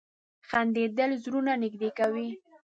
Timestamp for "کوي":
1.99-2.29